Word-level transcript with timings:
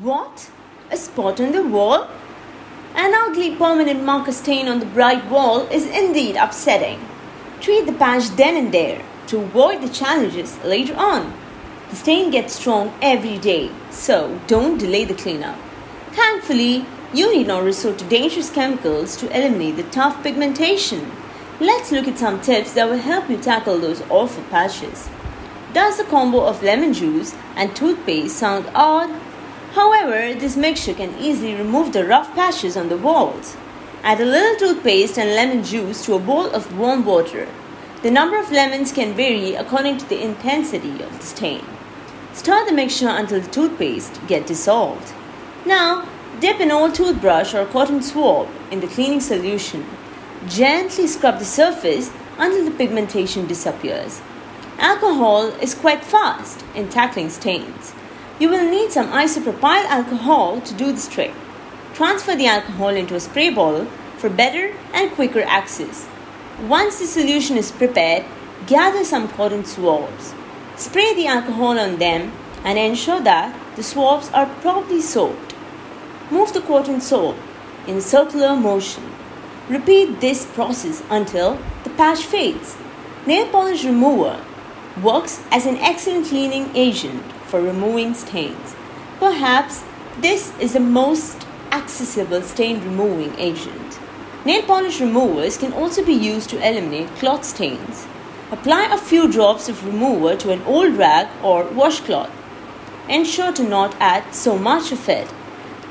What? 0.00 0.50
A 0.92 0.98
spot 0.98 1.40
on 1.40 1.52
the 1.52 1.62
wall? 1.62 2.08
An 2.94 3.14
ugly 3.14 3.56
permanent 3.56 4.04
marker 4.04 4.32
stain 4.32 4.68
on 4.68 4.80
the 4.80 4.86
bright 4.86 5.28
wall 5.30 5.66
is 5.68 5.86
indeed 5.86 6.36
upsetting. 6.36 7.00
Treat 7.62 7.86
the 7.86 7.94
patch 7.94 8.28
then 8.36 8.54
and 8.56 8.72
there 8.72 9.02
to 9.28 9.38
avoid 9.38 9.80
the 9.80 9.88
challenges 9.88 10.62
later 10.62 10.94
on. 10.94 11.32
The 11.88 11.96
stain 11.96 12.30
gets 12.30 12.52
strong 12.54 12.92
every 13.00 13.38
day, 13.38 13.70
so 13.90 14.38
don't 14.46 14.76
delay 14.76 15.06
the 15.06 15.14
cleanup. 15.14 15.58
Thankfully, 16.12 16.84
you 17.14 17.34
need 17.34 17.46
not 17.46 17.64
resort 17.64 17.98
to 17.98 18.04
dangerous 18.04 18.50
chemicals 18.50 19.16
to 19.16 19.34
eliminate 19.34 19.76
the 19.76 19.84
tough 19.84 20.22
pigmentation. 20.22 21.10
Let's 21.60 21.90
look 21.90 22.06
at 22.06 22.18
some 22.18 22.42
tips 22.42 22.74
that 22.74 22.88
will 22.88 22.98
help 22.98 23.30
you 23.30 23.38
tackle 23.38 23.78
those 23.78 24.02
awful 24.10 24.44
patches. 24.44 25.08
Does 25.72 25.96
the 25.96 26.04
combo 26.04 26.44
of 26.44 26.62
lemon 26.62 26.92
juice 26.92 27.34
and 27.56 27.74
toothpaste 27.74 28.36
sound 28.36 28.70
odd? 28.74 29.10
However, 29.72 30.34
this 30.34 30.56
mixture 30.56 30.94
can 30.94 31.18
easily 31.18 31.54
remove 31.54 31.92
the 31.92 32.06
rough 32.06 32.34
patches 32.34 32.76
on 32.76 32.88
the 32.88 32.96
walls. 32.96 33.56
Add 34.02 34.20
a 34.20 34.24
little 34.24 34.56
toothpaste 34.56 35.18
and 35.18 35.34
lemon 35.34 35.62
juice 35.62 36.04
to 36.06 36.14
a 36.14 36.18
bowl 36.18 36.46
of 36.46 36.78
warm 36.78 37.04
water. 37.04 37.48
The 38.02 38.10
number 38.10 38.38
of 38.38 38.50
lemons 38.52 38.92
can 38.92 39.14
vary 39.14 39.54
according 39.54 39.98
to 39.98 40.08
the 40.08 40.22
intensity 40.22 41.02
of 41.02 41.18
the 41.18 41.26
stain. 41.26 41.64
Stir 42.32 42.64
the 42.64 42.72
mixture 42.72 43.08
until 43.08 43.40
the 43.40 43.50
toothpaste 43.50 44.24
gets 44.26 44.46
dissolved. 44.46 45.12
Now, 45.66 46.08
dip 46.40 46.60
an 46.60 46.70
old 46.70 46.94
toothbrush 46.94 47.54
or 47.54 47.66
cotton 47.66 48.00
swab 48.00 48.48
in 48.70 48.80
the 48.80 48.86
cleaning 48.86 49.20
solution. 49.20 49.84
Gently 50.46 51.06
scrub 51.08 51.40
the 51.40 51.44
surface 51.44 52.10
until 52.38 52.64
the 52.64 52.70
pigmentation 52.70 53.46
disappears. 53.46 54.22
Alcohol 54.78 55.48
is 55.60 55.74
quite 55.74 56.04
fast 56.04 56.64
in 56.76 56.88
tackling 56.88 57.30
stains. 57.30 57.92
You 58.40 58.48
will 58.48 58.70
need 58.70 58.92
some 58.92 59.10
isopropyl 59.10 59.84
alcohol 59.86 60.60
to 60.60 60.74
do 60.74 60.92
this 60.92 61.08
trick. 61.08 61.32
Transfer 61.92 62.36
the 62.36 62.46
alcohol 62.46 62.90
into 62.90 63.16
a 63.16 63.20
spray 63.20 63.50
bottle 63.50 63.86
for 64.16 64.30
better 64.30 64.76
and 64.94 65.10
quicker 65.10 65.42
access. 65.42 66.06
Once 66.68 67.00
the 67.00 67.06
solution 67.06 67.56
is 67.56 67.72
prepared, 67.72 68.24
gather 68.68 69.02
some 69.02 69.26
cotton 69.26 69.64
swabs. 69.64 70.34
Spray 70.76 71.14
the 71.14 71.26
alcohol 71.26 71.80
on 71.80 71.96
them 71.96 72.30
and 72.62 72.78
ensure 72.78 73.20
that 73.20 73.58
the 73.74 73.82
swabs 73.82 74.28
are 74.30 74.46
properly 74.60 75.00
soaked. 75.00 75.56
Move 76.30 76.52
the 76.52 76.60
cotton 76.60 77.00
swab 77.00 77.34
in 77.88 78.00
circular 78.00 78.54
motion. 78.54 79.02
Repeat 79.68 80.20
this 80.20 80.46
process 80.46 81.02
until 81.10 81.58
the 81.82 81.90
patch 81.90 82.22
fades. 82.22 82.76
Nail 83.26 83.48
polish 83.48 83.84
remover 83.84 84.40
works 85.02 85.42
as 85.50 85.66
an 85.66 85.76
excellent 85.78 86.26
cleaning 86.26 86.70
agent 86.76 87.24
for 87.48 87.60
removing 87.60 88.14
stains. 88.14 88.74
Perhaps 89.18 89.82
this 90.20 90.52
is 90.58 90.74
the 90.74 90.80
most 90.80 91.46
accessible 91.72 92.42
stain 92.42 92.80
removing 92.84 93.34
agent. 93.38 93.98
Nail 94.44 94.62
polish 94.62 95.00
removers 95.00 95.58
can 95.58 95.72
also 95.72 96.04
be 96.04 96.12
used 96.12 96.48
to 96.50 96.56
eliminate 96.58 97.08
cloth 97.16 97.44
stains. 97.44 98.06
Apply 98.50 98.88
a 98.90 98.96
few 98.96 99.30
drops 99.30 99.68
of 99.68 99.84
remover 99.84 100.36
to 100.36 100.52
an 100.52 100.62
old 100.62 100.96
rag 100.96 101.28
or 101.42 101.64
washcloth. 101.64 102.30
Ensure 103.08 103.52
to 103.52 103.62
not 103.62 103.96
add 104.00 104.34
so 104.34 104.56
much 104.56 104.92
of 104.92 105.08
it. 105.08 105.28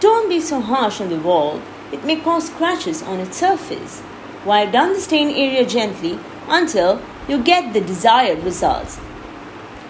Don't 0.00 0.28
be 0.28 0.40
so 0.40 0.60
harsh 0.60 1.00
on 1.00 1.08
the 1.08 1.18
wall, 1.18 1.60
it 1.92 2.04
may 2.04 2.16
cause 2.16 2.48
scratches 2.48 3.02
on 3.02 3.20
its 3.20 3.36
surface. 3.36 4.02
Wipe 4.44 4.72
down 4.72 4.92
the 4.92 5.00
stain 5.00 5.30
area 5.30 5.66
gently 5.66 6.18
until 6.48 7.02
you 7.28 7.42
get 7.42 7.72
the 7.72 7.80
desired 7.80 8.42
results. 8.44 8.98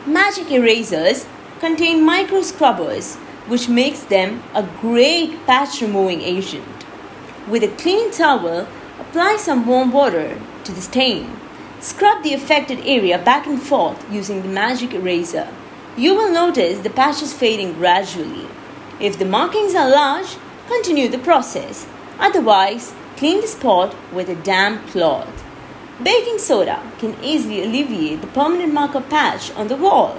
Magic 0.07 0.51
erasers 0.51 1.27
contain 1.61 2.05
micro 2.05 2.43
scrubbers, 2.43 3.17
which 3.47 3.69
makes 3.69 4.03
them 4.05 4.43
a 4.55 4.63
great 4.81 5.47
patch 5.47 5.81
removing 5.81 6.21
agent. 6.21 6.85
With 7.49 7.63
a 7.63 7.69
clean 7.69 8.11
towel, 8.11 8.67
apply 8.99 9.37
some 9.37 9.67
warm 9.67 9.93
water 9.93 10.41
to 10.65 10.73
the 10.73 10.81
stain. 10.81 11.31
Scrub 11.81 12.23
the 12.23 12.35
affected 12.35 12.81
area 12.85 13.19
back 13.19 13.47
and 13.47 13.63
forth 13.63 14.05
using 14.11 14.43
the 14.43 14.49
magic 14.49 14.93
eraser. 14.93 15.49
You 15.97 16.15
will 16.15 16.33
notice 16.33 16.81
the 16.81 16.91
patches 16.91 17.33
fading 17.33 17.75
gradually. 17.75 18.49
If 18.99 19.19
the 19.19 19.25
markings 19.25 19.75
are 19.75 19.89
large, 19.89 20.37
continue 20.67 21.09
the 21.09 21.19
process. 21.19 21.87
Otherwise, 22.19 22.95
clean 23.17 23.41
the 23.41 23.47
spot 23.47 23.95
with 24.13 24.29
a 24.29 24.35
damp 24.35 24.87
cloth. 24.89 25.45
Baking 26.03 26.39
soda 26.39 26.83
can 26.99 27.17
easily 27.23 27.63
alleviate 27.63 28.21
the 28.21 28.27
permanent 28.27 28.75
marker 28.75 29.01
patch 29.01 29.51
on 29.53 29.69
the 29.69 29.77
wall. 29.77 30.19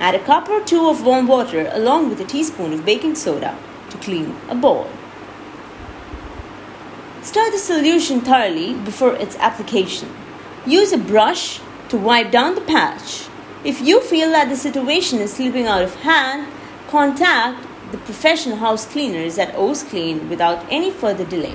Add 0.00 0.14
a 0.14 0.24
cup 0.24 0.48
or 0.48 0.60
two 0.60 0.88
of 0.88 1.04
warm 1.04 1.26
water 1.26 1.68
along 1.72 2.08
with 2.08 2.20
a 2.20 2.24
teaspoon 2.24 2.72
of 2.72 2.84
baking 2.84 3.14
soda 3.14 3.56
to 3.90 3.98
clean 3.98 4.36
a 4.48 4.54
bowl. 4.54 4.88
Stir 7.22 7.50
the 7.50 7.58
solution 7.58 8.20
thoroughly 8.20 8.74
before 8.74 9.14
its 9.14 9.36
application. 9.36 10.10
Use 10.66 10.92
a 10.92 10.98
brush 10.98 11.60
to 11.88 11.96
wipe 11.96 12.30
down 12.30 12.54
the 12.54 12.60
patch. 12.60 13.28
If 13.64 13.80
you 13.80 14.00
feel 14.00 14.30
that 14.32 14.48
the 14.48 14.56
situation 14.56 15.20
is 15.20 15.32
slipping 15.32 15.66
out 15.66 15.82
of 15.82 15.94
hand, 15.96 16.52
contact 16.88 17.66
the 17.92 17.98
professional 17.98 18.56
house 18.56 18.84
cleaners 18.84 19.38
at 19.38 19.54
O's 19.54 19.82
Clean 19.84 20.28
without 20.28 20.66
any 20.70 20.90
further 20.90 21.24
delay. 21.24 21.54